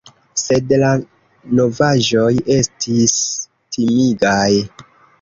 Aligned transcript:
Sed 0.43 0.71
la 0.83 0.89
novaĵoj 1.59 2.33
estis 2.57 3.17
timigaj. 3.79 4.47